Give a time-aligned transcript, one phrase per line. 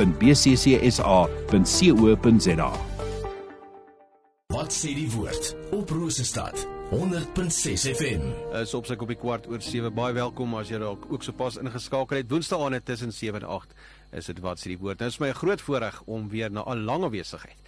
[4.50, 8.24] Wat sê die woord op Rosestad 100.6 FM.
[8.58, 9.92] is op sy kopie kwart oor 7.
[9.94, 12.26] Baie welkom as jy dalk ook sopas ingeskakel het.
[12.32, 13.74] Woensdae aan tussen 7 en 8
[14.18, 14.98] is dit wat sê die woord.
[14.98, 17.58] Nou is my 'n groot voorreg om weer na 'n lange wesigheid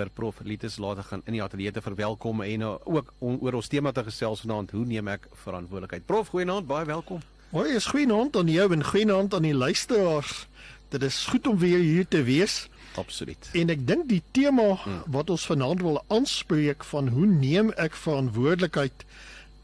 [0.00, 3.58] vir Prof Litus later gaan in die ateljee te verwelkom en uh, ook on, oor
[3.60, 4.72] ons tema te gesels vanaand.
[4.76, 6.06] Hoe neem ek verantwoordelikheid?
[6.08, 7.20] Prof, goeienaand, baie welkom.
[7.50, 10.46] Hoi, is goeienaand aan jou en goeienaand aan die luisteraars.
[10.90, 12.62] Dit is goed om weer hier te wees.
[12.98, 13.50] Absoluut.
[13.54, 14.72] En ek dink die tema
[15.10, 19.04] wat ons vanaand wil aanspreek van hoe neem ek verantwoordelikheid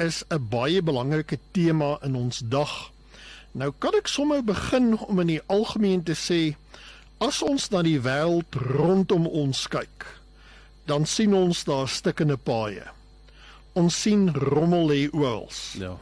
[0.03, 2.93] is 'n baie belangrike tema in ons dag.
[3.57, 6.55] Nou kan ek sommer begin om in die algemeen te sê
[7.19, 10.05] as ons na die wêreld rondom ons kyk,
[10.87, 12.85] dan sien ons daar stikkende paaie.
[13.73, 15.51] Ons sien rommel lê oral.
[15.79, 15.97] Ja.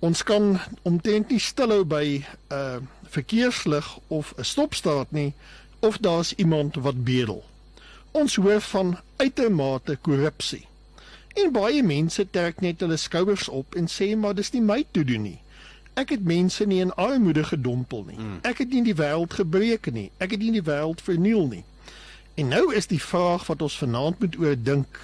[0.00, 2.76] Ons kan omtrent nie stilhou by 'n uh,
[3.10, 5.32] verkeerslig of 'n stopstraat nie
[5.80, 7.44] of daar's iemand wat bedel.
[8.10, 10.66] Ons hoor van uitermate korrupsie.
[11.34, 15.04] En baie mense trek net hulle skouers op en sê maar dis nie my toe
[15.04, 15.38] doen nie.
[15.94, 18.18] Ek het mense nie in armoede gedompel nie.
[18.42, 20.10] Ek het nie die wêreld gebreek nie.
[20.18, 21.64] Ek het nie die wêreld verniel nie.
[22.40, 24.98] En nou is die vraag wat ons vanaand moet oordink.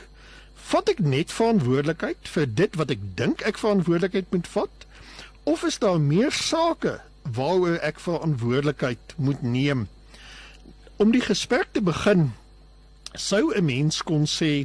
[0.70, 4.86] Vat ek net verantwoordelikheid vir dit wat ek dink ek verantwoordelikheid moet vat?
[5.44, 6.94] Of is daar meer sake
[7.36, 9.84] waaroor ek verantwoordelikheid moet neem?
[10.96, 12.30] Om die gesprek te begin,
[13.12, 14.64] sou 'n mens kon sê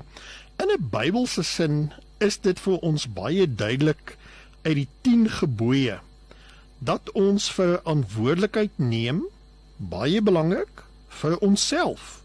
[0.64, 4.16] in 'n Bybelse sin is dit vir ons baie duidelik
[4.64, 6.00] uit die 10 gebooie
[6.80, 9.26] dat ons verantwoordelikheid neem,
[9.76, 12.21] baie belangrik vir onsself.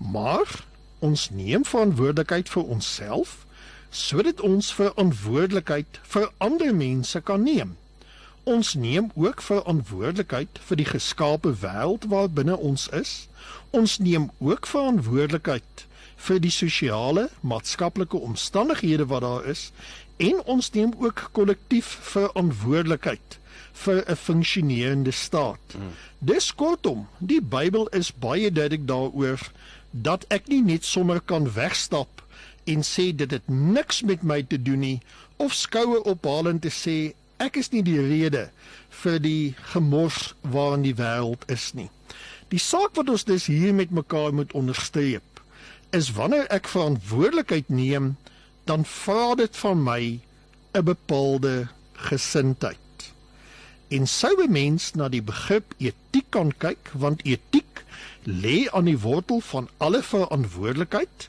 [0.00, 0.64] Maar
[0.98, 3.36] ons neem verantwoordelikheid vir onsself
[3.90, 7.76] sodat ons verantwoordelikheid vir ander mense kan neem.
[8.48, 13.28] Ons neem ook verantwoordelikheid vir die geskape wêreld waarbinne ons is.
[13.76, 15.84] Ons neem ook verantwoordelikheid
[16.20, 19.70] vir die sosiale, maatskaplike omstandighede wat daar is
[20.20, 23.38] en ons neem ook kollektief verantwoordelikheid
[23.82, 25.74] vir 'n funksionerende staat.
[25.74, 25.92] Mm.
[26.18, 29.40] Dis kortom, die Bybel is baie duidelik daaroor
[29.90, 32.22] dat ek nie net sommer kan wegstap
[32.64, 34.98] en sê dit het niks met my te doen nie
[35.36, 38.50] of skoue ophaal en te sê ek is nie die rede
[39.02, 41.88] vir die gemors waarin die wêreld is nie.
[42.52, 45.22] Die saak wat ons dus hier met mekaar moet onderstreep
[45.96, 48.12] is wanneer ek verantwoordelikheid neem,
[48.70, 50.02] dan vra dit van my
[50.74, 52.78] 'n bepaalde gesindheid.
[53.88, 57.69] En sou 'n mens na die begrip etiek kan kyk, want etiek
[58.24, 61.28] lê aan die wortel van alle verantwoordelikheid,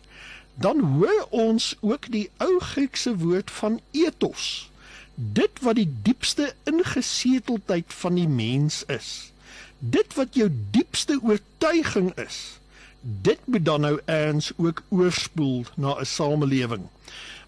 [0.55, 4.69] dan hoor ons ook die ou Griekse woord van ethos.
[5.15, 9.31] Dit wat die diepste ingeseteldheid van die mens is.
[9.79, 12.59] Dit wat jou diepste oortuiging is.
[13.01, 16.87] Dit moet dan nou eens ook oorspoel na 'n samelewing.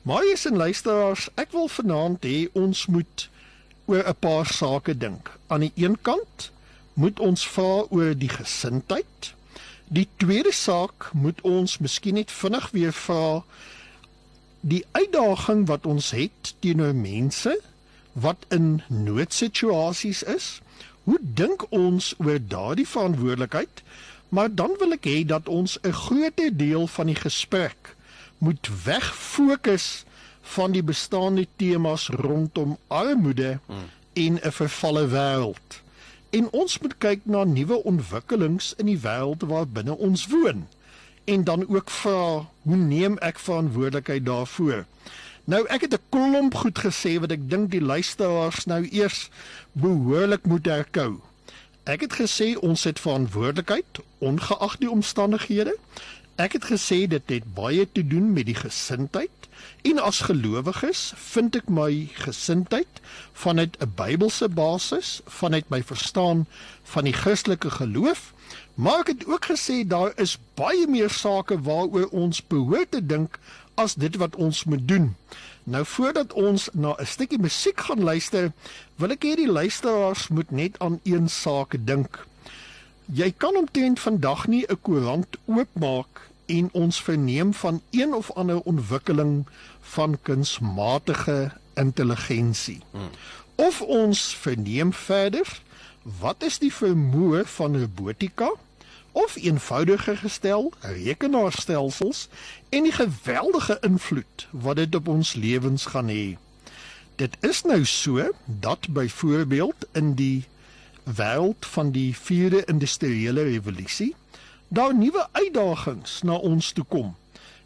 [0.02, 3.30] Maar jy sien luisteraars, ek wil vanaand hê ons moet
[3.86, 5.32] oor 'n paar sake dink.
[5.48, 6.52] Aan die een kant
[6.94, 9.34] moet ons vra oor die gesindheid.
[9.88, 13.44] Die tweede saak moet ons miskien net vinnig weer vra
[14.64, 17.58] die uitdaging wat ons het teenoor mense
[18.14, 20.48] wat in noodsituasies is.
[21.04, 23.84] Hoe dink ons oor daardie verantwoordelikheid?
[24.30, 27.96] Maar dan wil ek hê dat ons 'n groter deel van die gesprek
[28.38, 30.06] moet wegfokus
[30.42, 33.90] van die bestaande temas rondom armoede hmm.
[34.14, 35.82] en 'n vervalle wêreld.
[36.34, 40.64] En ons moet kyk na nuwe ontwikkelings in die wêreld waarbinne ons woon
[41.30, 42.24] en dan ook vra
[42.62, 44.82] hoe neem ek verantwoordelikheid daarvoor?
[45.46, 49.30] Nou ek het 'n klomp goed gesê wat ek dink die luisteraars nou eers
[49.72, 51.22] behoorlik moet herkou.
[51.84, 55.78] Ek het gesê ons het verantwoordelikheid ongeag die omstandighede.
[56.36, 59.44] Ek het gesê dit het baie te doen met die gesindheid
[59.86, 63.02] en as gelowiges vind ek my gesindheid
[63.38, 66.48] vanuit 'n Bybelse basis, vanuit my verstaan
[66.84, 68.34] van die Christelike geloof,
[68.74, 73.38] maar ek het ook gesê daar is baie meer sake waaroor ons behoort te dink
[73.76, 75.16] as dit wat ons moet doen.
[75.64, 78.52] Nou voordat ons na 'n stukkie musiek gaan luister,
[78.96, 82.26] wil ek hê die luisteraars moet net aan een saak dink.
[83.06, 88.62] Jy kan omtrent vandag nie 'n koerant oopmaak en ons verneem van een of ander
[88.62, 89.46] ontwikkeling
[89.82, 92.80] van kunsmatige intelligensie.
[92.92, 93.10] Hmm.
[93.56, 95.62] Of ons verneem verder
[96.04, 98.52] wat is die vermoë van robotika
[99.12, 102.28] of eenvoudiger gestel rekenaarstelsels
[102.70, 106.38] en die geweldige invloed wat dit op ons lewens gaan hê.
[107.16, 110.44] Dit is nou so dat byvoorbeeld in die
[111.04, 114.16] wêreld van die 4de industriële revolusie
[114.68, 117.16] daar nuwe uitdagings na ons toe kom.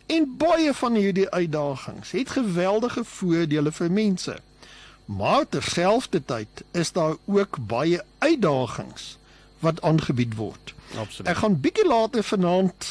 [0.06, 4.38] En baie van hierdie uitdagings het geweldige voordele vir mense.
[5.06, 9.18] Maar terselfdertyd is daar ook baie uitdagings
[9.60, 10.74] wat aangebied word.
[10.98, 11.32] Absoluut.
[11.32, 12.90] Ek gaan bietjie later vanaand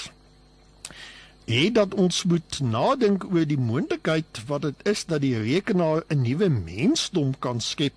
[1.47, 6.23] hê dat ons moet nadink oor die moontlikheid wat dit is dat die rekenaar 'n
[6.23, 7.95] nuwe mensdom kan skep.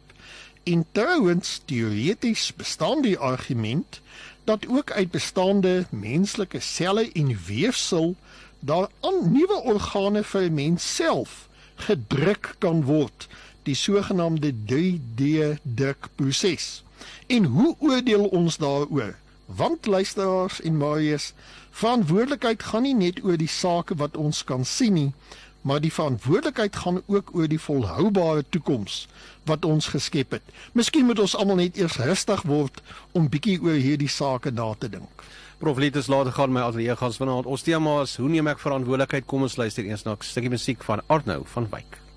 [0.70, 4.02] En trouens teoreties bestaan die argument
[4.44, 8.16] dat ook uit bestaande menslike selle en weefsel
[8.60, 13.28] daar aan nuwe organe vir 'n mens self gedruk kan word,
[13.64, 15.24] die sogenaamde 3D
[15.62, 16.84] drukproses.
[17.28, 19.16] En hoe oordeel ons daaroor?
[19.46, 21.34] Want luisteraars en Marius,
[21.72, 25.14] verantwoordelikheid gaan nie net oor die sake wat ons kan sien nie,
[25.62, 29.08] maar die verantwoordelikheid gaan ook oor die volhoubare toekoms
[29.44, 30.44] wat ons geskep het.
[30.74, 34.90] Miskien moet ons almal net eers rustig word om bietjie oor hierdie sake na te
[34.90, 35.24] dink.
[35.60, 37.46] Prof Litus laat gaan my ateljee gaan vanaand.
[37.46, 39.28] Ons tema is hoe neem ek verantwoordelikheid?
[39.28, 42.09] Kom ons luister eers na 'n stukkie musiek van Arno van Wyk.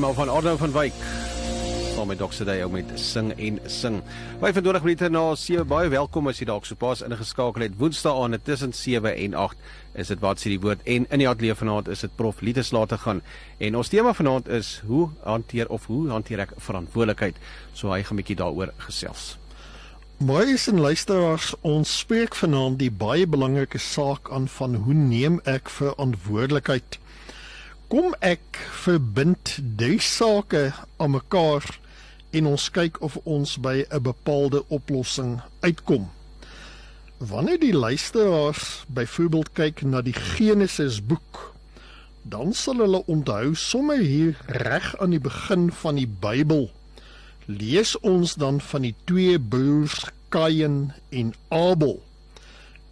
[0.00, 0.92] Stem al van Arno van Wyk.
[1.94, 2.44] Saam met Dr.
[2.44, 4.02] Day ook met sing en sing.
[4.40, 7.74] 25 minute na 7 baie welkom as jy dalk sopas ingeskakel het.
[7.76, 9.56] Woensdae aan tussen 7 en 8
[10.00, 12.70] is dit wat sê die woord en in die ateljee vanaand is dit prof Lites
[12.72, 13.20] laat te gaan.
[13.58, 17.36] En ons tema vanaand is hoe hanteer of hoe hanteer ek verantwoordelikheid.
[17.74, 19.36] So hy gaan 'n bietjie daaroor gesels.
[20.16, 25.68] Baie sin luisteraars, ons spreek vanaand die baie belangrike saak aan van hoe neem ek
[25.68, 26.98] verantwoordelikheid?
[27.90, 31.66] Kom ek verbind drie sake aan mekaar
[32.30, 36.10] en ons kyk of ons by 'n bepaalde oplossing uitkom.
[37.18, 41.54] Wanneer die luisteraars byvoorbeeld kyk na die Genesis boek,
[42.22, 46.70] dan sal hulle onthou sommer hier reg aan die begin van die Bybel
[47.58, 51.98] lees ons dan van die twee broers Kain en Abel.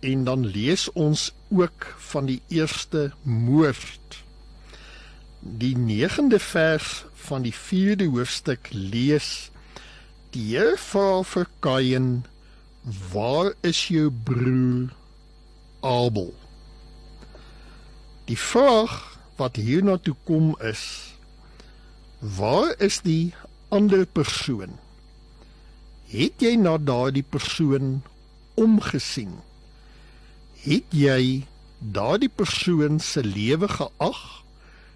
[0.00, 4.26] En dan lees ons ook van die eerste moord
[5.56, 9.50] die 9de vers van die 4de hoofstuk lees
[10.34, 12.08] die Heer vra vir Kain
[13.12, 14.90] waar is jou broer
[15.80, 16.34] Abel?
[18.28, 18.96] Die vraag
[19.40, 20.84] wat hier na toe kom is
[22.18, 23.32] waar is die
[23.72, 24.74] ander persoon?
[26.12, 28.02] Het jy na daardie persoon
[28.58, 29.38] omgesien?
[30.64, 31.22] Het jy
[31.78, 34.22] daardie persoon se lewe geag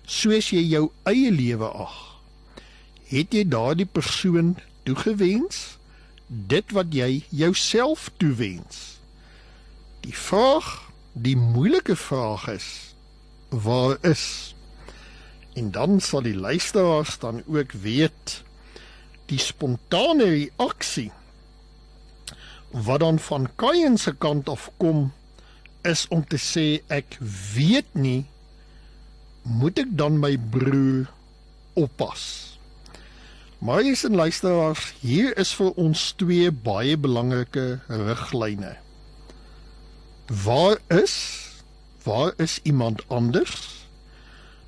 [0.07, 1.97] soos jy jou eie lewe ag.
[3.11, 4.57] Het jy daardie persoon
[4.87, 5.77] toegewens
[6.27, 8.99] dit wat jy jouself toewens?
[10.03, 12.69] Die vraag, die moeilike vraag is
[13.53, 14.55] waar is?
[15.55, 18.43] En dan sal die luisteraars dan ook weet
[19.29, 21.11] die spontane reaksie
[22.73, 25.13] wat dan van Kain se kant af kom
[25.83, 27.19] is om te sê ek
[27.55, 28.25] weet nie
[29.43, 31.11] moet ek dan my broer
[31.75, 32.57] oppas?
[33.63, 38.77] Maar hier is 'n luisteraars, hier is vir ons twee baie belangrike riglyne.
[40.27, 41.43] Waar is
[42.03, 43.87] waar is iemand anders?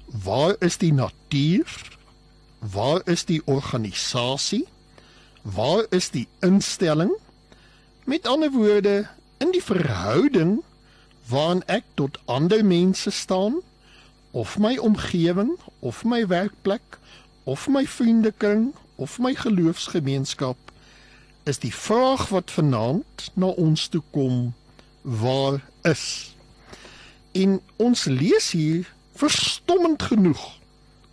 [0.07, 1.99] Waar is die natuur?
[2.59, 4.69] Waar is die organisasie?
[5.43, 7.17] Waar is die instelling?
[8.05, 9.07] Met ander woorde,
[9.39, 10.63] in die verhouding
[11.29, 13.61] waarin ek tot ander mense staan,
[14.35, 16.99] of my omgewing of my werkplek
[17.45, 20.57] of my vriendekring of my geloofsgemeenskap
[21.45, 24.55] is die vraag wat vanaand na ons toe kom
[25.03, 26.35] waar is.
[27.31, 30.43] In ons lees hier verstommend genoeg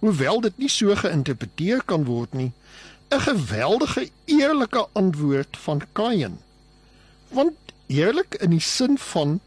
[0.02, 2.52] hoewel dit nie so geïnterpreteer kan word nie
[3.12, 6.40] 'n geweldige eerlike antwoord van Kain.
[7.30, 7.54] Want
[7.88, 9.40] eerlik in die sin van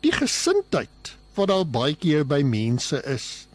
[0.00, 3.46] die gesindheid wat daar baie keer by mense is.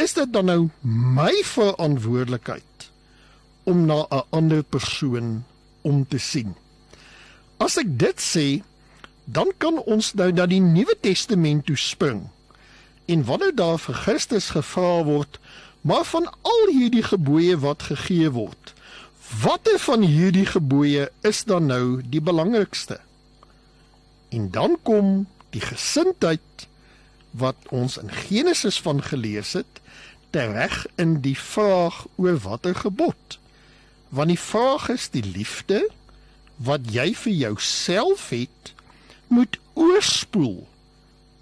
[0.00, 2.90] Is dit dan nou my verantwoordelikheid
[3.64, 5.44] om na 'n ander persoon
[5.82, 6.54] om te sien?
[7.56, 8.62] As ek dit sê,
[9.24, 12.28] dan kan ons nou na die Nuwe Testament toe spring.
[13.06, 15.38] En wanneer daar vir Christus gevra word,
[15.80, 18.74] maar van al hierdie gebooie wat gegee word,
[19.42, 23.00] watter van hierdie gebooie is dan nou die belangrikste?
[24.28, 26.68] En dan kom die gesindheid
[27.34, 29.80] wat ons in Genesis van gelees het,
[30.30, 33.38] tereg in die vraag oor watter gebod.
[34.08, 35.82] Want die vraag is die liefde
[36.62, 38.72] wat jy vir jouself het,
[39.26, 40.66] moet oorspoel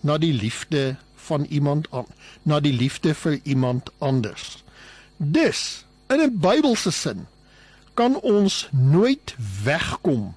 [0.00, 0.96] na die liefde
[1.28, 2.08] van iemand aan,
[2.42, 4.62] na die liefde vir iemand anders.
[5.16, 7.26] Dus, in 'n Bybelse sin,
[7.94, 9.34] kan ons nooit
[9.64, 10.34] wegkom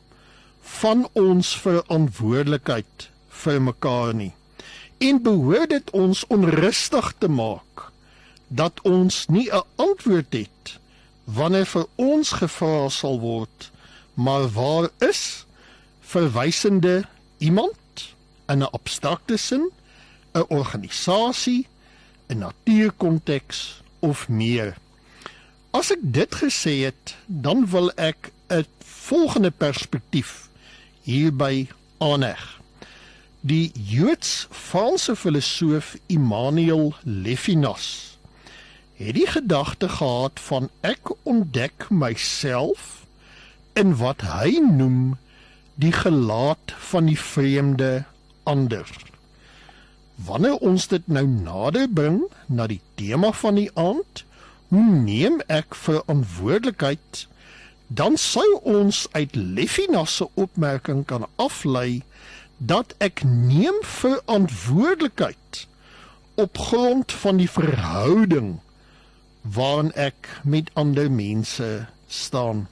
[0.61, 4.33] van ons verantwoordelikheid vir mekaar nie
[5.05, 7.89] en behoort dit ons onrustig te maak
[8.47, 10.79] dat ons nie 'n antwoord het
[11.23, 13.71] wanneer vir ons gevra sal word
[14.13, 15.45] maar waar is
[16.01, 17.05] verwysende
[17.37, 18.15] iemand
[18.47, 19.69] in 'n abstrakte sin
[20.33, 21.67] 'n organisasie
[22.27, 24.77] 'n natuurkonteks of meer?
[25.71, 30.49] As ek dit gesê het dan wil ek 'n volgende perspektief
[31.01, 32.55] hierby aanheg
[33.45, 38.17] Die Joods-Franse filosoof Immanuel Levinas
[38.97, 43.05] het die gedagte gehad van ek ontdek myself
[43.77, 45.19] in wat hy noem
[45.77, 47.91] die gelaat van die vreemde
[48.49, 48.89] ander.
[50.15, 54.25] Wanneer ons dit nou nader bring na die tema van die aand,
[54.73, 57.27] hoe neem ek verantwoordelikheid?
[57.93, 62.01] Dan sou ons uit Levinas se opmerking kan aflei
[62.57, 65.67] dat ek neem verantwoordelikheid
[66.35, 68.59] op grond van die verhouding
[69.41, 72.67] waarin ek met ander mense staan.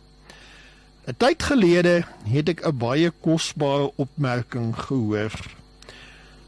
[1.05, 5.35] 'n Tyd gelede het ek 'n baie kosbare opmerking gehoor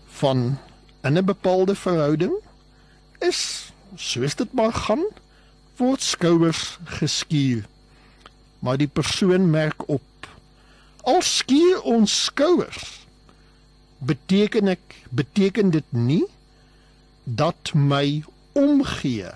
[0.08, 0.58] van
[1.04, 2.34] in 'n bepaalde verhouding
[3.20, 5.04] is soos dit maar gaan
[5.76, 7.68] word skouers geskuur.
[8.60, 10.02] Maar die persoon merk op
[11.04, 13.05] al skuur ons skouers
[14.00, 16.26] beteken ek beteken dit nie
[17.24, 18.24] dat my
[18.54, 19.32] omgee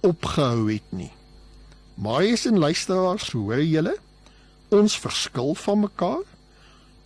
[0.00, 1.12] opgehou het nie.
[2.00, 3.96] Maar is en luisteraars, hoor julle?
[4.68, 6.24] Ons verskil van mekaar.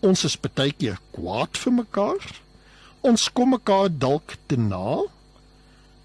[0.04, 2.28] Ons is baie keer kwaad vir mekaar.
[3.00, 5.02] Ons kom mekaar dalk te na.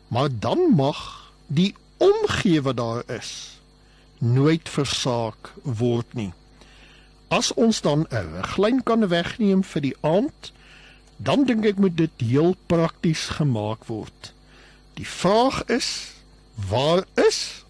[0.10, 3.60] Maar dan mag die omgee wat daar is
[4.20, 6.32] nooit versaak word nie.
[7.30, 10.52] As ons dan 'n riglyn kan wegneem vir die aand,
[11.20, 14.32] dan dink ek moet dit heel prakties gemaak word.
[14.96, 16.16] Die vraag is
[16.70, 17.66] waar is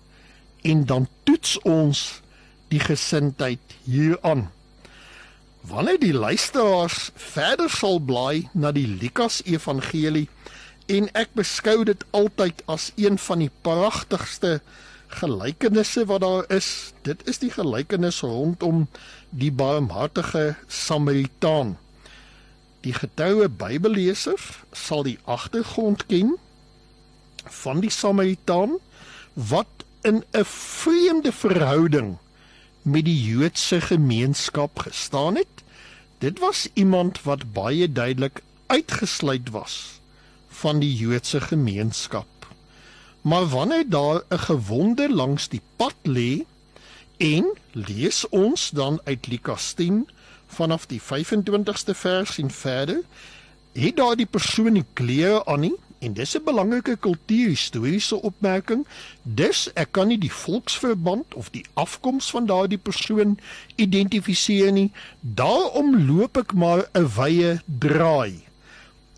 [0.61, 2.21] en dan toets ons
[2.69, 4.49] die gesindheid hieraan.
[5.65, 10.29] Wanneer die luisteraars verder sal blaai na die Lukas Evangelie
[10.89, 14.59] en ek beskou dit altyd as een van die pragtigste
[15.19, 16.93] gelykenisse wat daar is.
[17.01, 18.87] Dit is die gelykenis rondom
[19.29, 21.77] die barmhartige Samaritaan.
[22.81, 24.39] Die getroue Bybelleser
[24.71, 26.37] sal die agtergrond ken
[27.63, 28.77] van die Samaritaan
[29.33, 32.17] wat in 'n vreemde verhouding
[32.81, 35.63] met die Joodse gemeenskap gestaan het.
[36.17, 39.99] Dit was iemand wat baie duidelik uitgesluit was
[40.47, 42.27] van die Joodse gemeenskap.
[43.21, 46.45] Maar wanneer daar 'n gewonde langs die pad lê
[47.17, 50.07] en lees ons dan uit Lukas 10
[50.55, 53.03] vanaf die 25ste vers en verder
[53.77, 58.85] het daardie persoon nie klere aan nie en dis 'n belangrike kultuurhistoriese opmerking
[59.23, 63.39] dis ek kan nie die volksverband of die afkoms van daardie persoon
[63.75, 68.49] identifiseer nie daarom loop ek maar 'n wye draai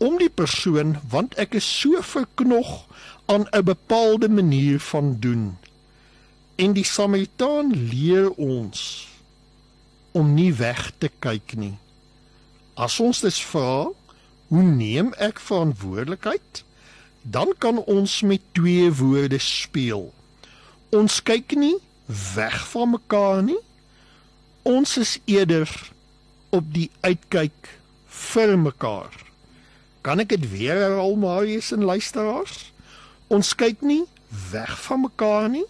[0.02, 2.90] om die persoon want ek is so verknog
[3.26, 5.58] aan 'n bepaalde manier van doen.
[6.54, 9.08] En die samaritaan leer ons
[10.12, 11.74] om nie weg te kyk nie.
[12.74, 13.88] As ons dit vra,
[14.52, 16.62] hoe neem ek verantwoordelikheid?
[17.22, 20.10] Dan kan ons met twee woorde speel.
[20.92, 21.76] Ons kyk nie
[22.34, 23.60] weg van mekaar nie.
[24.68, 25.70] Ons is eerder
[26.52, 27.70] op die uitkyk
[28.12, 29.14] vir mekaar.
[30.02, 32.72] Kan ek dit weer herhaal, Marius en luisteraars?
[33.32, 34.02] Ons kyk nie
[34.50, 35.64] weg van mekaar nie.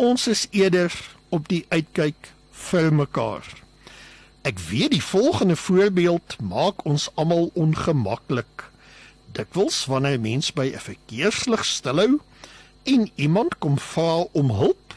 [0.00, 0.94] Ons is eerder
[1.28, 2.30] op die uitkyk
[2.68, 3.46] vir mekaar.
[4.42, 8.64] Ek weet die volgende voorbeeld maak ons almal ongemaklik.
[9.36, 12.20] Dikwels wanneer 'n mens by 'n verkeerslig stilhou
[12.82, 14.94] en iemand kom vra om hulp,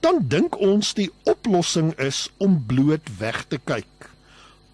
[0.00, 4.10] dan dink ons die oplossing is om bloot weg te kyk.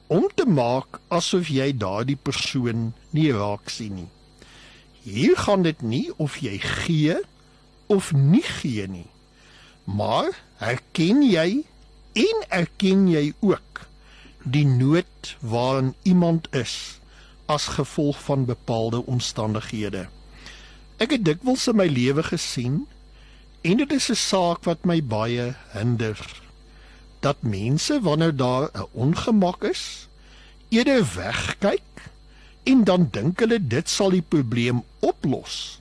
[0.07, 4.11] Om te maak asof jy daardie persoon nie raak sien nie.
[5.03, 7.17] Hier gaan dit nie of jy gee
[7.87, 9.09] of nie gee nie.
[9.85, 11.65] Maar herken jy
[12.13, 13.87] en erken jy ook
[14.43, 16.99] die nood waarin iemand is
[17.47, 20.09] as gevolg van bepaalde omstandighede.
[20.97, 22.87] Ek het dikwels in my lewe gesien
[23.63, 26.19] en dit is 'n saak wat my baie hinder
[27.21, 30.09] dat mense wanneer daar 'n ongemak is,
[30.69, 32.11] eerder wegkyk
[32.63, 35.81] en dan dink hulle dit sal die probleem oplos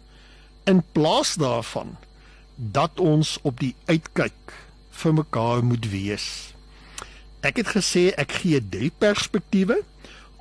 [0.64, 1.98] in plaas daarvan
[2.56, 4.54] dat ons op die uitkyk
[5.02, 6.28] vir mekaar moet wees.
[7.42, 9.80] Ek het gesê ek gee drie perspektiewe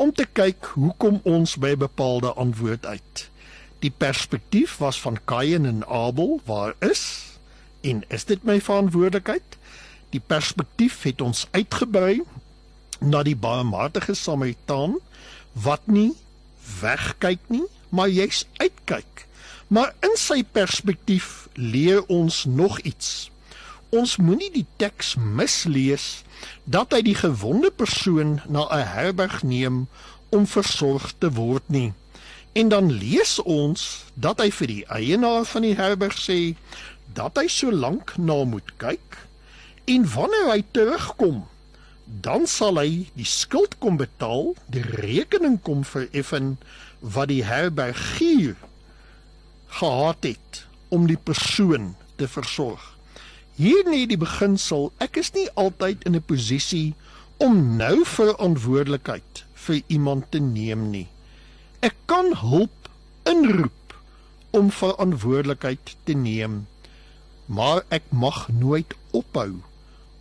[0.00, 3.28] om te kyk hoe kom ons by 'n bepaalde antwoord uit.
[3.80, 7.02] Die perspektief was van Kain en Abel, waar is
[7.80, 9.56] en is dit my verantwoordelikheid?
[10.10, 12.20] Die perspektief het ons uitgebrei
[13.00, 14.98] na die barmhartige Samaritaan
[15.52, 16.12] wat nie
[16.80, 19.26] wegkyk nie, maar jy's uitkyk.
[19.68, 23.30] Maar in sy perspektief leer ons nog iets
[23.90, 26.22] ons moenie die teks mislees
[26.64, 29.86] dat hy die gewonde persoon na 'n herberg neem
[30.30, 31.92] om versorg te word nie.
[32.52, 36.54] En dan lees ons dat hy vir die eienaar van die herberg sê
[37.14, 39.18] dat hy so lank na moet kyk
[39.90, 41.46] en wanneer hy terugkom
[42.04, 46.58] dan sal hy die skuld kom betaal, die rekening kom vereffen
[47.00, 48.56] wat die herbergier
[49.78, 52.82] gehad het om die persoon te versorg.
[53.60, 56.94] Hier nie die beginsel, ek is nie altyd in 'n posisie
[57.36, 61.08] om nou verantwoordelikheid vir iemand te neem nie.
[61.80, 62.88] Ek kan hulp
[63.28, 63.94] inroep
[64.50, 66.66] om verantwoordelikheid te neem.
[67.50, 69.58] maar ek mag nooit ophou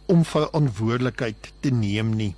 [0.09, 2.33] om verantwoordelikheid te neem nie.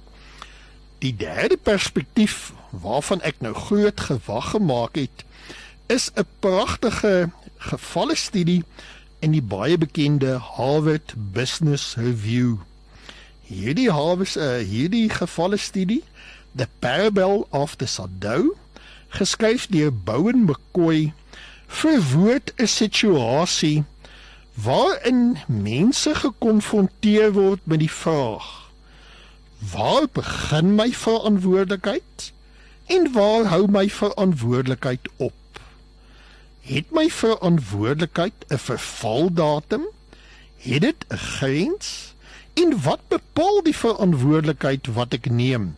[1.00, 2.52] Die derde perspektief
[2.84, 5.24] waarvan ek nou groot gewag gemaak het,
[5.88, 8.64] is 'n pragtige gevalle studie
[9.22, 12.58] in die baie bekende Harvard Business Review.
[13.46, 16.02] Hierdie Harvard uh, hierdie gevalle studie,
[16.58, 18.56] The Parable of the Sow,
[19.14, 21.14] geskryf deur Bowen McCoy,
[21.68, 23.84] verwoord 'n situasie
[24.54, 28.72] waarin mense gekonfronteer word met die vraag:
[29.72, 32.34] Waar begin my verantwoordelikheid
[32.86, 35.51] en waar hou my verantwoordelikheid op?
[36.62, 39.88] Het my verantwoordelikheid 'n vervaldatum?
[40.58, 42.14] Het dit 'n grens?
[42.54, 45.78] En wat bepaal die verantwoordelikheid wat ek neem?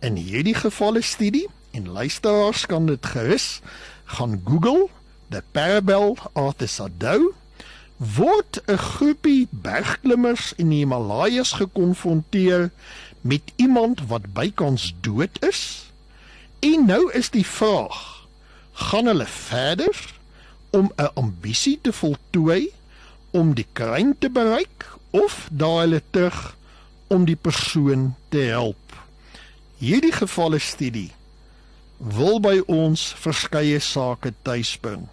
[0.00, 3.60] In hierdie gevalle studie en luisteraars kan dit gerus
[4.04, 4.88] gaan Google
[5.28, 6.90] the parable of the sow
[7.96, 12.70] word 'n groepie bergklimmers in die Himalajas gekonfronteer
[13.20, 15.90] met iemand wat bykans dood is.
[16.58, 18.21] En nou is die vraag:
[18.82, 19.96] gaan hulle verder
[20.70, 22.70] om 'n ambisie te voltooi
[23.30, 26.56] om die kruin te bereik of daai hulle terug
[27.06, 28.96] om die persoon te help?
[29.78, 31.10] Hierdie gevalle studie
[31.98, 35.06] wil by ons verskeie sake tuisbring.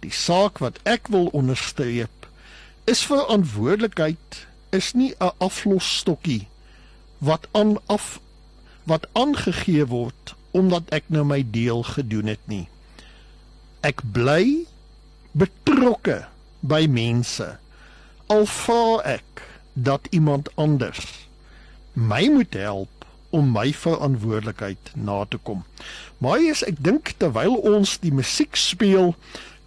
[0.00, 2.26] Die saak wat ek wil onderstreep
[2.84, 6.48] is verantwoordelikheid is nie 'n aflosstokkie
[7.18, 8.20] wat aan af
[8.84, 12.68] wat aangegee word omdat ek nou my deel gedoen het nie.
[13.80, 14.66] Ek bly
[15.32, 16.26] betrokke
[16.60, 17.46] by mense
[18.28, 21.06] al vra ek dat iemand anders
[21.94, 25.64] my moet help om my verantwoordelikheid na te kom.
[26.18, 29.14] Maar as ek dink terwyl ons die musiek speel,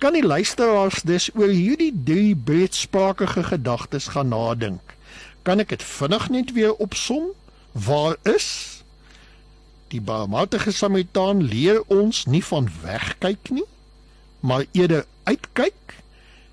[0.03, 4.95] kan die luisteraars dus oor hierdie drie breedsprakige gedagtes gaan nadink.
[5.47, 7.31] Kan ek dit vinnig net weer opsom?
[7.71, 8.49] Waar is
[9.93, 13.65] die barmhartige Samaritaan leer ons nie van wegkyk nie,
[14.43, 15.95] maar eerder uitkyk.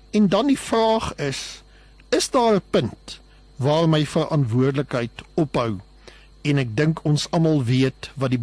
[0.09, 1.61] En dan die vraag is,
[2.09, 3.19] is daar 'n punt
[3.55, 5.79] waar my verantwoordelikheid ophou?
[6.41, 8.39] En ek dink ons almal weet wat die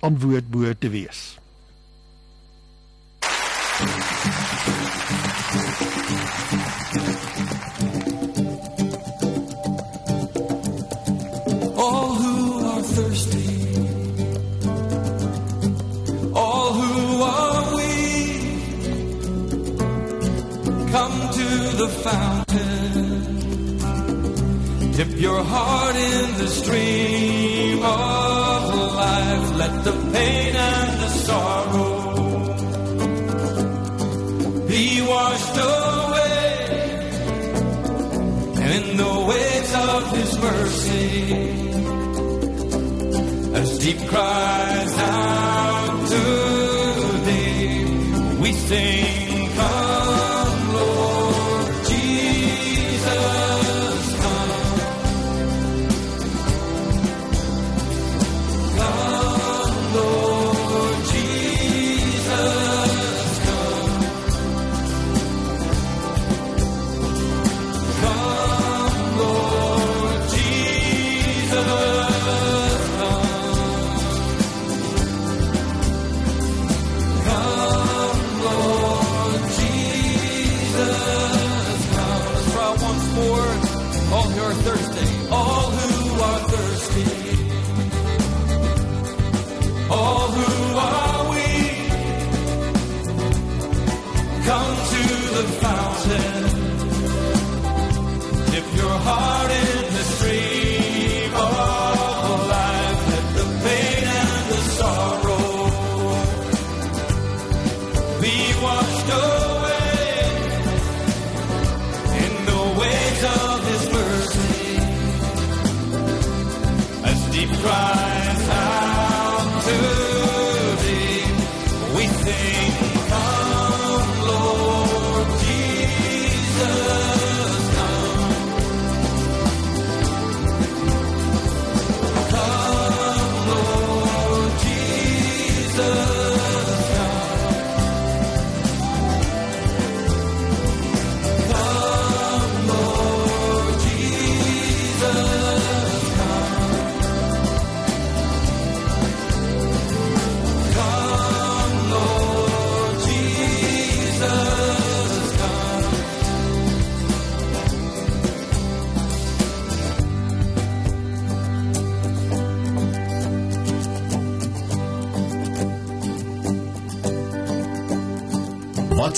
[0.00, 1.38] antwoord behoort te wees.
[3.80, 6.05] All
[21.76, 23.76] the fountain.
[24.96, 29.56] Dip your heart in the stream of life.
[29.62, 32.16] Let the pain and the sorrow
[34.68, 36.36] be washed away
[38.62, 41.06] and in the waves of his mercy
[43.60, 46.22] as deep cries out to
[47.26, 47.84] thee
[48.42, 49.95] we sing come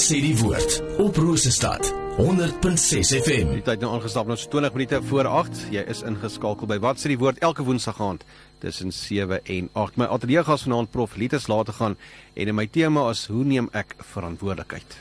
[0.08, 1.84] sê die woord op Rosestad
[2.16, 3.50] 100.6 FM.
[3.58, 5.58] Die tyd nou aangestap nou so 20 minute voor 8.
[5.74, 8.24] Jy is ingeskakel by Wat sê die woord elke woensdag aand
[8.62, 9.98] tussen 7 en 8.
[10.00, 11.98] My ateljee gas vanaand prof Litus laat te gaan
[12.32, 14.96] en my tema is hoe neem ek verantwoordelikheid?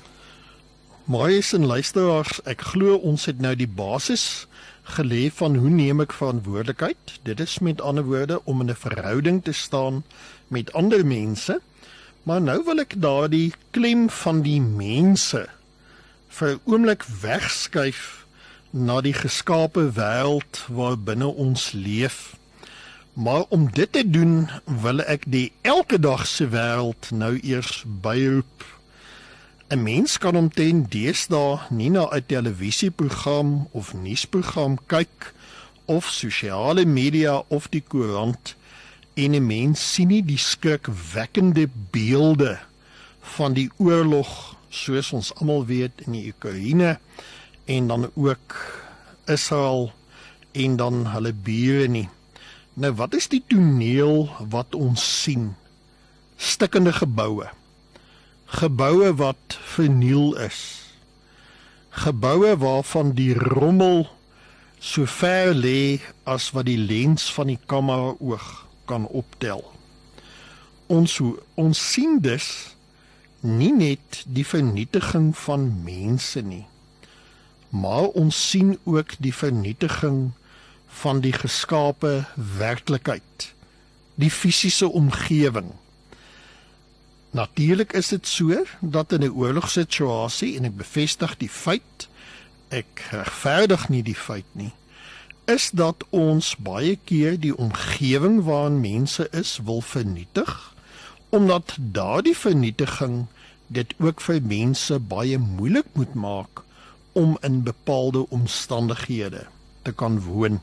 [1.07, 4.43] Maais en luisteraars, ek glo ons het nou die basis
[4.97, 7.15] gelê van hoe neem ek verantwoordelikheid?
[7.23, 10.03] Dit is met ander woorde om in 'n verhouding te staan
[10.51, 11.61] met ander mense.
[12.27, 15.45] Maar nou wil ek daardie klem van die mense
[16.37, 18.01] vir 'n oomblik wegskuif
[18.87, 22.35] na die geskape wêreld waarbinne ons leef.
[23.13, 28.65] Maar om dit te doen, wil ek die elke dag se wêreld nou eers byroep.
[29.69, 35.33] 'n Mens kan omtrent deesdae nie na 'n televisieprogram of nuusprogram kyk
[35.85, 38.55] of sosiale media of die koerant
[39.17, 42.60] en 'n mens sien nie die skrikwekkende beelde
[43.38, 46.99] van die oorlog soos ons almal weet in die Oekraïne
[47.65, 48.56] en dan ook
[49.25, 49.91] Israel
[50.51, 52.10] en dan hulle bure nie.
[52.73, 55.56] Nou wat is die toneel wat ons sien?
[56.38, 57.49] Stikkende geboue.
[58.45, 60.62] Geboue wat verniel is.
[61.89, 64.06] Geboue waarvan die rommel
[64.80, 69.62] so ver lê as wat die lens van die kamera oog kan optel.
[70.88, 71.19] Ons
[71.60, 72.78] ons sien dus
[73.41, 76.65] nie net die vernietiging van mense nie
[77.69, 80.32] maar ons sien ook die vernietiging
[81.02, 82.26] van die geskape
[82.58, 83.54] werklikheid
[84.15, 85.69] die fisiese omgewing
[87.32, 92.10] natuurlik is dit so dat in 'n oorlogssituasie en ek bevestig die feit
[92.69, 94.73] ek regverdig nie die feit nie
[95.47, 100.55] is dat ons baie keer die omgewing waarin mense is wil vernietig
[101.29, 103.25] omdat daardie vernietiging
[103.67, 106.63] dit ook vir mense baie moeilik moet maak
[107.12, 109.47] om in bepaalde omstandighede
[109.81, 110.60] te kan woon.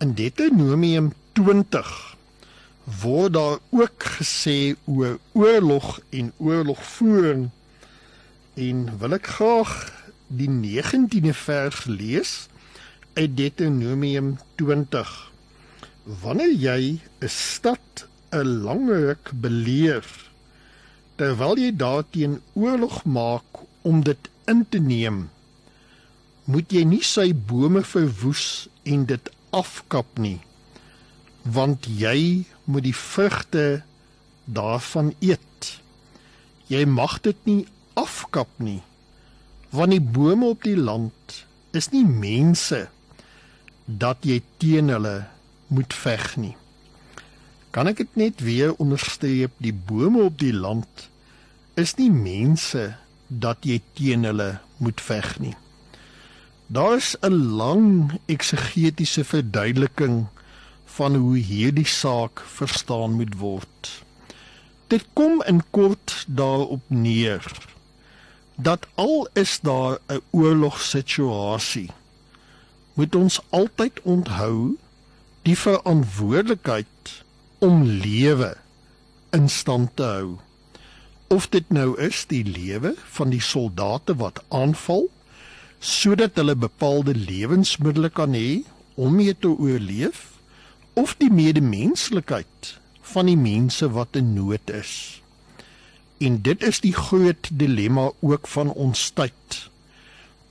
[0.00, 2.16] In Deuteronomium 20
[3.02, 7.50] word daar ook gesê oor oorlog en oorlogvoering
[8.54, 9.74] en wil ek graag
[10.26, 12.32] die 19de vers lees
[13.14, 15.30] uit Deuteronomium 20.
[16.22, 20.30] Wanneer jy 'n stad 'n lang ruk beleef
[21.20, 25.28] terwyl jy daarteen oorlog maak om dit in te neem
[26.44, 30.40] moet jy nie sy bome verwoes en dit afkap nie
[31.58, 33.66] want jy moet die vrugte
[34.58, 35.68] daarvan eet
[36.72, 37.60] jy mag dit nie
[38.00, 38.80] afkap nie
[39.76, 41.44] want die bome op die land
[41.76, 42.86] is nie mense
[43.98, 45.24] dat jy teen hulle
[45.66, 46.56] moet veg nie.
[47.72, 51.08] Kan ek dit net weer onderstreep die bome op die land
[51.80, 52.92] is nie mense
[53.28, 55.54] dat jy teen hulle moet veg nie.
[56.72, 60.26] Daar is 'n lang eksegetiese verduideliking
[60.84, 64.04] van hoe hierdie saak verstaan moet word.
[64.88, 67.44] Dit kom in kort daarop neer
[68.56, 71.90] dat al is daar 'n oorlogssituasie
[72.94, 74.76] moet ons altyd onthou
[75.48, 77.12] die verantwoordelikheid
[77.58, 78.52] om lewe
[79.32, 80.28] in stand te hou.
[81.32, 85.08] Of dit nou is die lewe van die soldate wat aanval
[85.82, 88.62] sodat hulle bepaalde lewensmiddels kan hê
[88.94, 90.28] om mee te oorleef
[90.94, 92.74] of die medemenslikheid
[93.12, 95.22] van die mense wat in nood is.
[96.22, 99.58] En dit is die groot dilemma ook van ons tyd.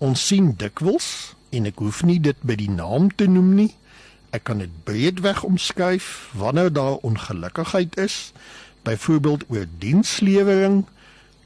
[0.04, 3.71] Ons sien dikwels en ek hoef nie dit by die naam te noem nie,
[4.31, 8.31] Ek kan dit breedweg omskryf wanneer daar ongelukkigheid is,
[8.87, 10.85] byvoorbeeld oor dienslewering,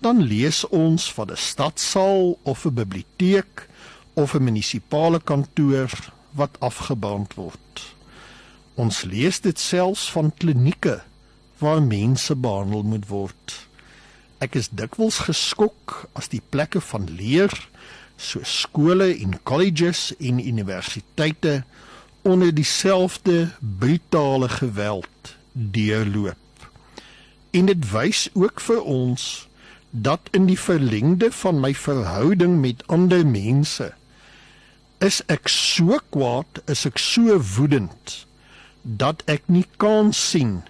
[0.05, 3.67] dan lees ons van 'n stadsaal of 'n biblioteek
[4.13, 5.89] of 'n munisipale kantoor
[6.31, 7.95] wat afgebrand word.
[8.73, 11.01] Ons lees dit selfs van klinieke
[11.57, 13.67] waar mense behandel moet word.
[14.37, 17.69] Ek is dikwels geskok as die plekke van leer,
[18.17, 21.63] so skole en colleges en universiteite
[22.21, 26.69] onder dieselfde brutale geweld deurloop.
[27.51, 29.47] En dit wys ook vir ons
[29.89, 33.93] dat in die verlengde van my verhouding met ander mense
[35.03, 38.25] is ek so kwaad, is ek so woedend
[38.81, 40.63] dat ek nie kan sien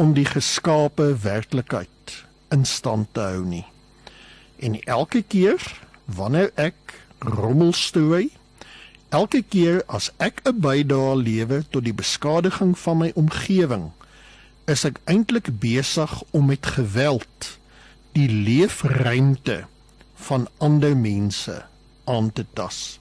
[0.00, 2.16] om die geskape werklikheid
[2.50, 3.66] in stand te hou nie.
[4.60, 5.60] En elke keer
[6.14, 8.30] wanneer ek rommel strooi
[9.10, 13.90] Elke keer as ek 'n bydrae lewer tot die beskadiging van my omgewing,
[14.70, 17.58] is ek eintlik besig om met geweld
[18.14, 19.66] die leefruimte
[20.14, 21.64] van ander mense
[22.04, 23.00] aan te tas.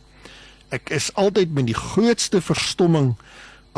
[0.73, 3.13] Ek is altyd met die grootste verstomming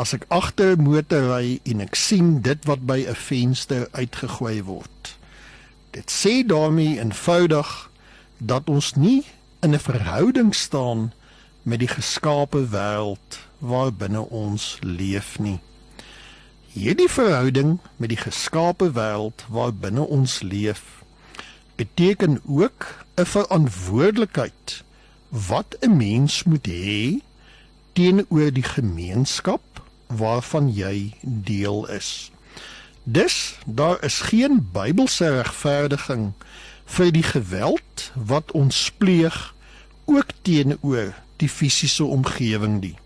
[0.00, 4.64] as ek agter 'n motor ry en ek sien dit wat by 'n venster uitgegooi
[4.64, 5.16] word.
[5.90, 7.91] Dit sê daarmee eenvoudig
[8.44, 9.22] dat ons nie
[9.60, 11.12] in 'n verhouding staan
[11.62, 15.60] met die geskape wêreld waarbinne ons leef nie.
[16.72, 20.82] Hierdie verhouding met die geskape wêreld waarbinne ons leef
[21.74, 24.82] beteken ook 'n verantwoordelikheid
[25.28, 27.22] wat 'n mens moet hê
[27.92, 29.62] teenoor die gemeenskap
[30.06, 32.30] waarvan jy deel is.
[33.02, 36.32] Dus daar is geen Bybelse regverdiging
[36.84, 39.54] vir die geweld wat ons pleeg
[40.04, 42.96] ook teenoor die fisiese omgewing nie.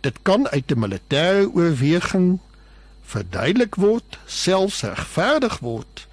[0.00, 2.38] Dit kan uit 'n militêre oorweging
[3.02, 6.06] verduidelik word, selfs regverdig word,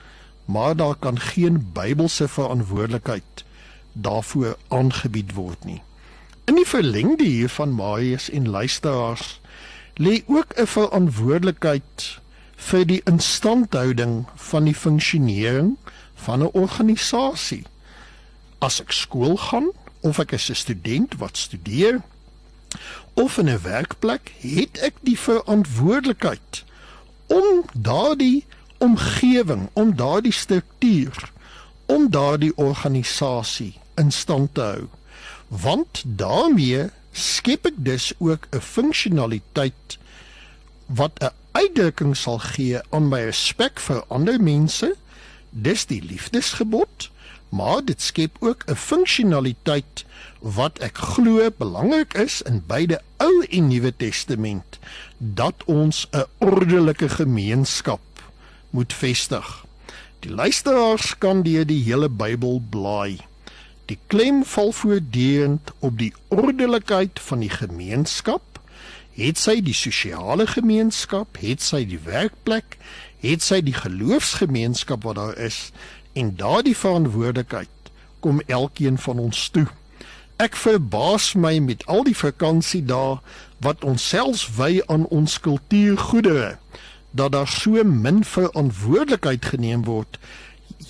[0.46, 3.44] maar daar kan geen Bybelse verantwoordelikheid
[3.94, 5.82] daarvoor aangebied word nie.
[6.46, 9.39] In die verlengde hiervan Marius en luisteraars
[9.96, 12.20] lê ook 'n verantwoordelikheid
[12.56, 15.78] vir die instandhouding van die funksionering
[16.24, 17.64] van 'n organisasie.
[18.60, 22.02] As ek skool gaan of ek is 'n student wat studeer
[23.14, 26.64] of in 'n werkplek, het ek die verantwoordelikheid
[27.28, 28.46] om daardie
[28.78, 31.32] omgewing, om daardie struktuur,
[31.86, 34.88] om daardie organisasie in stand te hou.
[35.48, 39.98] Want daarmee skep ek dus ook 'n funksionaliteit
[40.86, 44.96] wat 'n uitdrukking sal gee aan my respek vir ander mense.
[45.54, 47.12] Dis die liefdesgebod,
[47.54, 50.06] maar dit skep ook 'n funksionaliteit
[50.39, 54.80] wat ek glo belangrik is in beide Ou en Nuwe Testament
[55.18, 58.02] dat ons 'n ordelike gemeenskap
[58.70, 59.66] moet vestig.
[60.20, 63.20] Die luisteraars kan deur die hele Bybel blaai.
[63.86, 68.42] Die klem val voortdurend op die ordelikheid van die gemeenskap.
[69.13, 72.78] Het sy die sosiale gemeenskap, het sy die werkplek,
[73.24, 75.72] het sy die geloofsgemeenskap wat daar is
[76.14, 79.68] en daardie verantwoordelikheid kom elkeen van ons toe.
[80.44, 83.20] Ek verbaas my met al die vakansiedae
[83.64, 86.58] wat ons selfs wy aan ons kultuurgoedere
[87.14, 90.18] dat daar so min verantwoordelikheid geneem word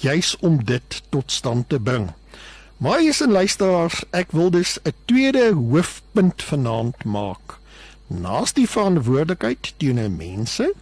[0.01, 2.09] juis om dit tot stand te bring.
[2.77, 7.59] Maar is 'n luisteraars, ek wil dus 'n tweede hoofpunt vanaand maak.
[8.07, 10.73] Naas die verantwoordelikheid teenoor mense,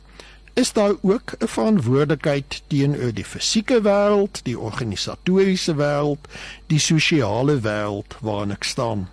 [0.54, 6.28] is daar ook 'n verantwoordelikheid teenoor die fisieke wêreld, die organisatoriese wêreld,
[6.68, 9.10] die sosiale wêreld waarin ek staan.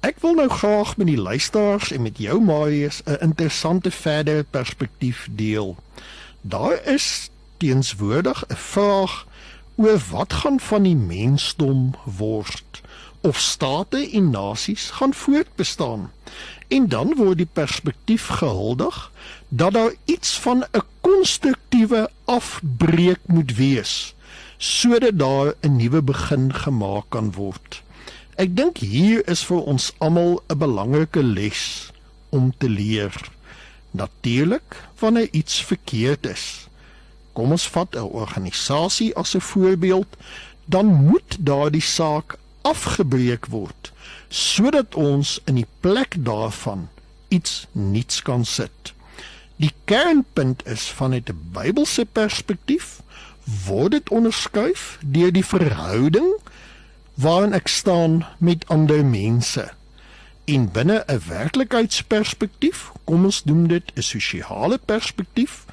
[0.00, 5.28] Ek wil nou graag met die luisteraars en met jou Marius 'n interessante verdere perspektief
[5.30, 5.76] deel.
[6.40, 9.26] Daar is teenswoordig 'n vraag
[9.76, 12.80] oor wat gaan van die mensdom word
[13.20, 16.10] of state en nasies gaan voortbestaan
[16.68, 19.10] en dan word die perspektief gehuldig
[19.48, 24.14] dat daar iets van 'n konstruktiewe afbreek moet wees
[24.58, 27.82] sodat daar 'n nuwe begin gemaak kan word.
[28.36, 31.92] Ek dink hier is vir ons almal 'n belangrike les
[32.28, 33.14] om te leer.
[33.90, 36.68] Natuurlik wanneer iets verkeerd is
[37.36, 40.08] Kom ons vat 'n organisasie as 'n voorbeeld,
[40.64, 43.92] dan moet daardie saak afgebreek word
[44.28, 46.88] sodat ons in die plek daarvan
[47.28, 48.92] iets nuuts kan sit.
[49.56, 53.00] Die kernpunt is vanuit 'n Bybelse perspektief
[53.66, 56.34] word dit onderskuif deur die verhouding
[57.14, 59.70] waarin ek staan met ander mense.
[60.44, 65.64] En binne 'n werklikheidsperspektief, kom ons noem dit 'n sosiale perspektief,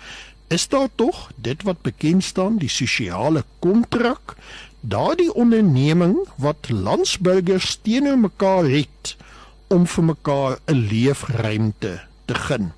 [0.54, 4.36] is daar tog dit wat bekend staan die sosiale kontrak?
[4.80, 9.16] Daardie onderneming wat landsburgers teenoor mekaar het
[9.74, 11.94] om vir mekaar 'n leefruimte
[12.26, 12.72] te gun.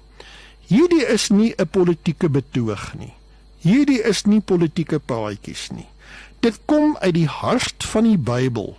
[0.68, 3.14] Hierdie is nie 'n politieke betoog nie.
[3.60, 5.88] Hierdie is nie politieke praatjies nie.
[6.40, 8.78] Dit kom uit die hart van die Bybel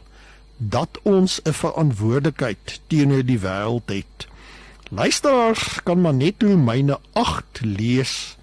[0.57, 4.27] dat ons 'n verantwoordelikheid teenoor die wêreld het.
[4.89, 8.37] Luisteraars kan maar net Romeine 8 lees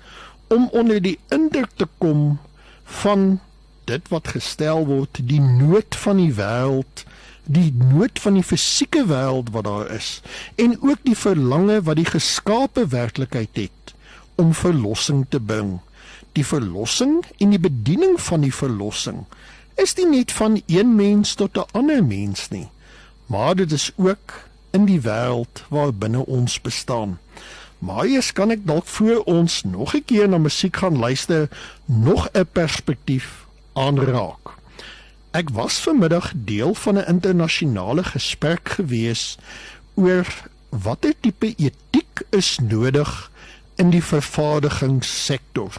[0.47, 2.39] om onder die indruk te kom
[2.83, 3.39] van
[3.85, 7.05] dit wat gestel word die nood van die wêreld
[7.43, 10.21] die nood van die fisieke wêreld wat daar is
[10.55, 13.95] en ook die verlange wat die geskape werklikheid het
[14.35, 15.75] om verlossing te bring.
[16.33, 19.25] Die verlossing en die bediening van die verlossing
[19.75, 22.69] is nie net van een mens tot 'n ander mens nie
[23.25, 24.33] maar dit is ook
[24.71, 27.19] in die wêreld waarbinne ons bestaan
[27.83, 31.49] Maar eers kan ek dalk voor ons nog 'n keer na musiek gaan luister,
[31.85, 34.55] nog 'n perspektief aanraak.
[35.31, 39.37] Ek was vanmiddag deel van 'n internasionale gesprek gewees
[39.93, 40.27] oor
[40.69, 43.31] watter tipe etiek is nodig
[43.75, 45.73] in die vervaardigingssektor.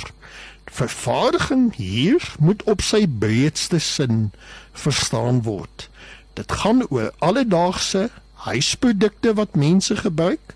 [0.64, 4.32] Vervaardiging hier moet op sy breedste sin
[4.72, 5.88] verstaan word.
[6.32, 10.54] Dit gaan oor alledaagse huisprodukte wat mense gebruik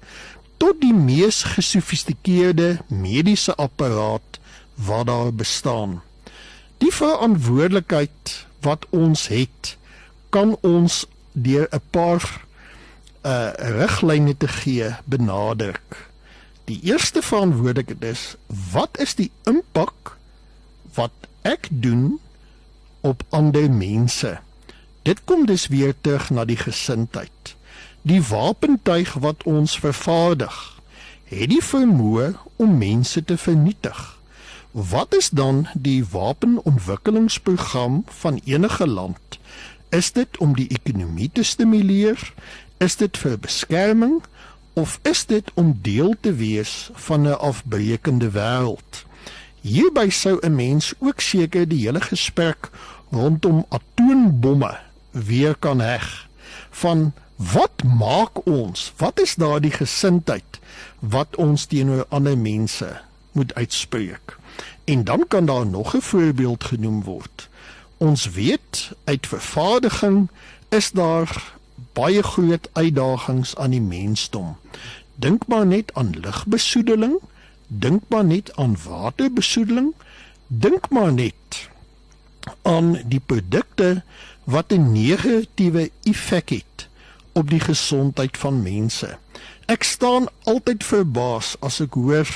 [0.58, 4.38] tot die mees gesofistikeerde mediese apparaat
[4.74, 6.00] wat daar bestaan.
[6.78, 8.34] Die verantwoordelikheid
[8.66, 9.76] wat ons het,
[10.30, 12.22] kan ons deur 'n paar
[13.22, 16.10] uh riglyne te gee benadruk.
[16.64, 18.36] Die eerste verantwoordelikheid is
[18.72, 20.16] wat is die impak
[20.94, 22.20] wat ek doen
[23.00, 24.38] op ander mense?
[25.02, 27.37] Dit kom dus weer terug na die gesindheid.
[28.02, 30.80] Die wapentuig wat ons vervaardig,
[31.24, 34.18] het die vermoë om mense te vernietig.
[34.70, 39.38] Wat is dan die wapenontwikkelingsprogram van enige land?
[39.88, 42.32] Is dit om die ekonomie te stimuleer?
[42.78, 44.22] Is dit vir beskerming?
[44.78, 48.90] of is dit om deel te wees van 'n afbreekende wêreld?
[49.60, 52.70] Hierby sou 'n mens ook seker die hele gesprek
[53.10, 54.78] rondom atoombomme
[55.10, 56.28] weer kan heg
[56.70, 58.92] van wat maak ons?
[58.96, 60.58] Wat is daardie gesindheid
[60.98, 63.00] wat ons teenoor ander mense
[63.32, 64.36] moet uitspreek?
[64.84, 67.48] En dan kan daar nog 'n voorbeeld genoem word.
[67.96, 70.28] Ons weet uit vervaardiging
[70.68, 71.52] is daar
[71.92, 74.56] baie groot uitdagings aan die mensdom.
[75.14, 77.18] Dink maar net aan lugbesoedeling,
[77.66, 79.94] dink maar net aan waterbesoedeling,
[80.46, 81.68] dink maar net
[82.62, 84.02] aan die produkte
[84.44, 86.67] wat 'n negatiewe effek het
[87.32, 89.16] op die gesondheid van mense.
[89.68, 92.30] Ek staan altyd verbaas as ek hoor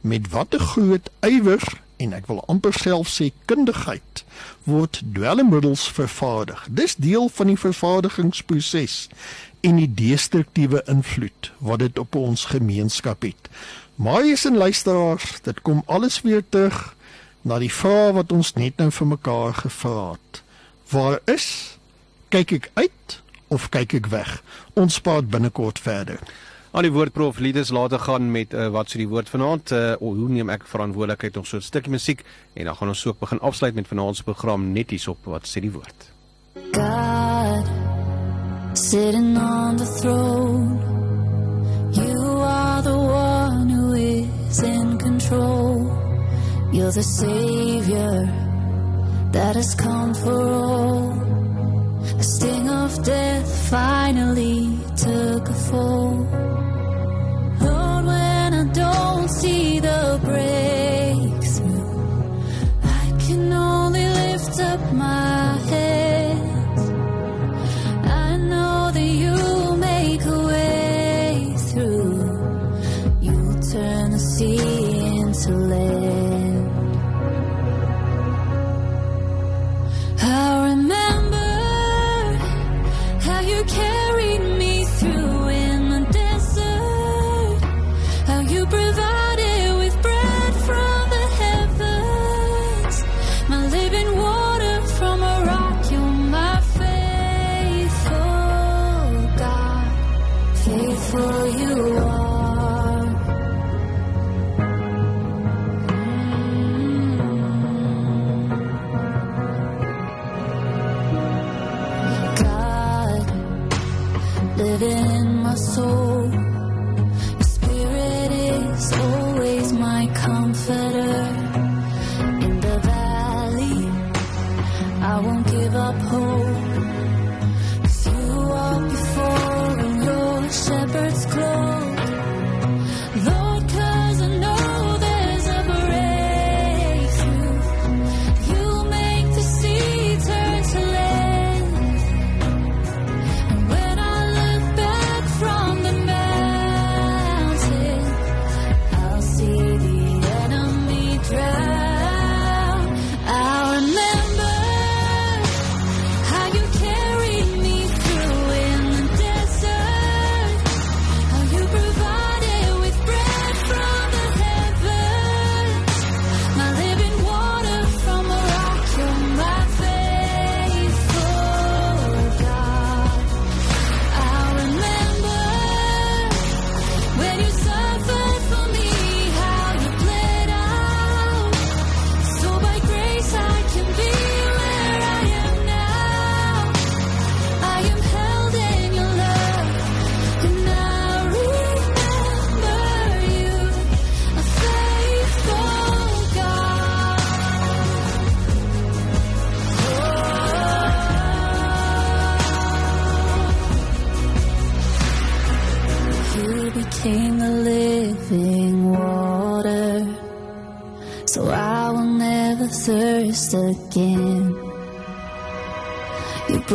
[0.00, 1.64] met watter groot ywer
[1.98, 4.22] en ek wil amper self sê kundigheid
[4.68, 6.66] word dwelmmiddels vervaardig.
[6.70, 9.08] Dis deel van die vervaardigingsproses
[9.66, 13.50] en die destruktiewe invloed wat dit op ons gemeenskap het.
[13.98, 16.94] Maar jy sien luisteraars, dit kom alles weer terug
[17.42, 20.42] na die vraag wat ons net nou vir mekaar gevra het.
[20.92, 21.48] Waar is
[22.30, 23.18] kyk ek uit
[23.48, 24.42] of kyk ek weg?
[24.74, 26.20] Ons praat binnekort verder.
[26.76, 30.28] Al die woordprof leaders later gaan met uh, wat so die woord vanaand uh, hoe
[30.28, 32.24] neem ek verantwoordelikheid om so 'n stukkie musiek
[32.54, 35.60] en dan gaan ons ook begin afsluit met vanaand se program net hierop wat sê
[35.60, 36.12] die woord.
[36.72, 37.66] God
[38.74, 40.76] sitting on the throne
[41.92, 45.88] You are the one who is in control
[46.70, 48.28] You're the savior
[49.32, 51.28] that has come for all
[52.20, 52.57] sting of
[53.08, 56.16] death finally took a fall
[57.62, 60.77] Lord, when I don't see the breakthrough.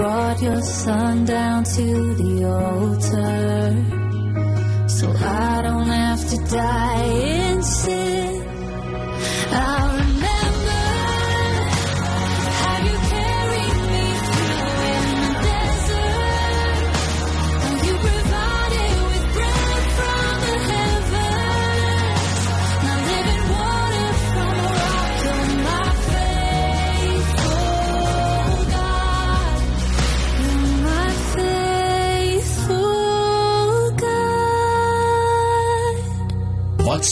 [0.04, 3.74] Brought your son down to the altar.
[4.90, 8.03] So I don't have to die in sin.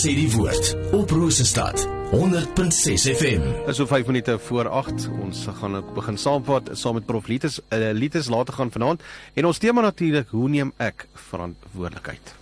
[0.01, 3.43] Sê die woord op Rosestad 100.6 FM.
[3.69, 5.09] Is so 5 minute voor 8.
[5.21, 9.45] Ons gaan ook begin saamvat saam met Prof Litus uh, Litus later gaan vanaand en
[9.45, 12.33] ons tema natuurlik hoe neem ek verantwoordelikheid.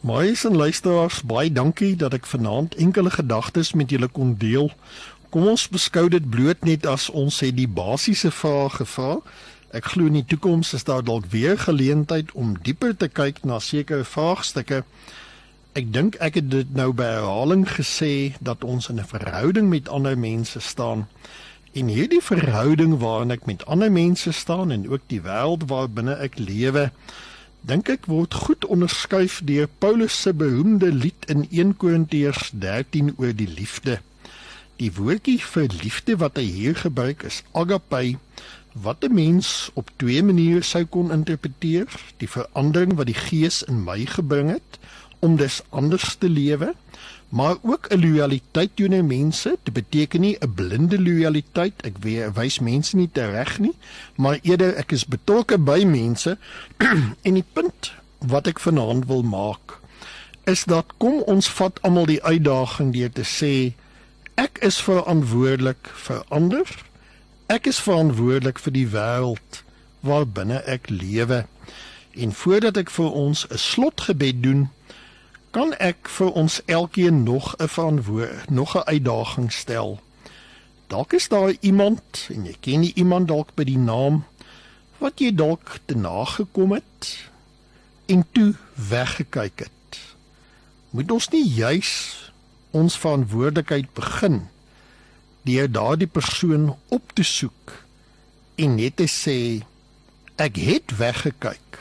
[0.00, 4.72] Maais en luisteraars, baie dankie dat ek vanaand enkele gedagtes met julle kon deel.
[5.30, 9.20] Kom ons beskou dit bloot net as ons het die basiese vrae gevra.
[9.70, 13.62] Ek glo in die toekoms is daar dalk weer geleentheid om dieper te kyk na
[13.62, 14.82] sekere vraagstukke.
[15.74, 19.88] Ek dink ek het dit nou by herhaling gesê dat ons in 'n verhouding met
[19.88, 21.08] ander mense staan.
[21.72, 26.38] En hierdie verhouding waarin ek met ander mense staan en ook die wêreld waarbinne ek
[26.38, 26.92] lewe,
[27.60, 33.34] dink ek word goed onderskuif deur Paulus se beroemde lied in 1 Korintiërs 13 oor
[33.34, 33.98] die liefde.
[34.76, 38.14] Die woordjie vir liefde wat hy hier gebruik is agape
[38.74, 43.84] wat 'n mens op twee maniere sou kon interpreteer, die verandering wat die Gees in
[43.84, 44.78] my gebring het
[45.24, 46.74] om dus anders te lewe,
[47.28, 49.56] maar ook 'n loyaliteit teenoor mense.
[49.62, 53.74] Dit beteken nie 'n blinde loyaliteit, ek weer wys mense nie tereg nie,
[54.16, 56.38] maar eerder ek is betrokke by mense
[57.26, 59.82] en die punt wat ek vanaand wil maak
[60.44, 63.54] is dat kom ons vat almal die uitdaging deur te sê
[64.40, 66.68] ek is verantwoordelik vir ander.
[67.46, 69.60] Ek is verantwoordelik vir die wêreld
[70.04, 71.44] waarbinne ek lewe.
[72.14, 74.68] En voordat ek vir ons 'n slotgebed doen,
[75.54, 80.00] kan ek vir ons elkeen nog 'n verantwoord nog 'n uitdaging stel.
[80.86, 84.24] Dalk is daar iemand en jy ken nie iemand dalk by die naam
[84.98, 87.30] wat jy dalk te nagekom het
[88.06, 89.98] en toe weggekyk het.
[90.90, 91.92] Moet ons nie juis
[92.70, 94.48] ons verantwoordelikheid begin
[95.42, 97.72] deur daardie persoon op te soek
[98.54, 99.62] en net te sê
[100.36, 101.78] ek het weggekyk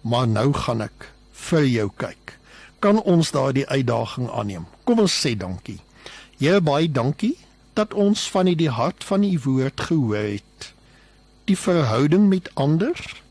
[0.00, 2.38] maar nou gaan ek vir jou kyk
[2.84, 4.68] kan ons daardie uitdaging aanneem.
[4.84, 5.80] Kom ons sê dankie.
[6.36, 7.36] Here baie dankie
[7.72, 10.72] dat ons van die hart van u woord gehoor het.
[11.48, 13.22] Die verhouding met ander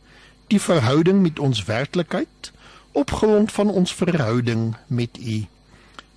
[0.54, 2.52] die verhouding met ons werklikheid
[2.92, 5.46] op grond van ons verhouding met u.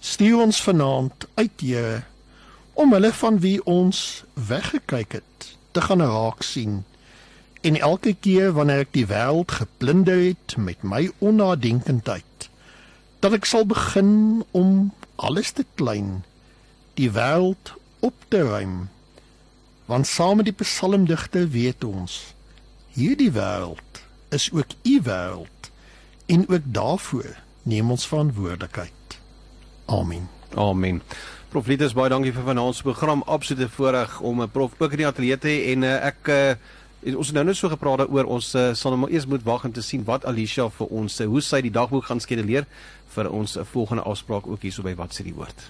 [0.01, 2.03] Stuur ons vanaand uit Here
[2.77, 6.85] om hulle van wie ons weggekyk het te gaan raak sien.
[7.61, 12.36] En elke keer wanneer ek die wêreld geplunder het met my onnadenkendheid
[13.27, 14.93] dat ek sal begin om
[15.29, 16.23] alles te klein
[17.01, 17.75] die wêreld
[18.07, 18.87] op te ruim
[19.91, 22.21] want saam met die psalmdigter weet ons
[22.95, 24.03] hierdie wêreld
[24.39, 25.71] is ook u wêreld
[26.31, 27.35] en ook daarvoor
[27.67, 29.21] neem ons verantwoordelikheid
[29.87, 31.03] amen Amen.
[31.53, 33.23] Prof Litus baie dankie vir vanaand se program.
[33.27, 36.55] Absolute voorreg om 'n prof ook in die ateljee te hê en uh, ek uh,
[37.17, 38.25] ons het nou net so gepraat daaroor.
[38.25, 41.21] Ons uh, sal nou maar eers moet wag om te sien wat Alicia vir ons
[41.21, 42.67] uh, hoe sy die dagboek gaan skeduleer
[43.17, 45.69] vir ons volgende afspraak ook hierso by wat sê die woord.